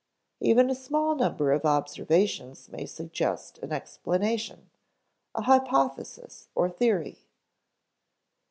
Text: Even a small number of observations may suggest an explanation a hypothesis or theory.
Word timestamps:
Even 0.39 0.71
a 0.71 0.73
small 0.73 1.13
number 1.15 1.51
of 1.51 1.63
observations 1.63 2.69
may 2.69 2.87
suggest 2.87 3.59
an 3.59 3.71
explanation 3.71 4.71
a 5.35 5.43
hypothesis 5.43 6.49
or 6.55 6.71
theory. 6.71 7.19